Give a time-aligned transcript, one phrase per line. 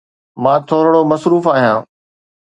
[0.45, 1.79] مان ٿورڙو مصروف آهيان.